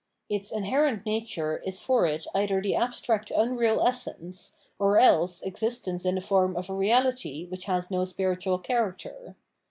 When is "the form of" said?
6.15-6.71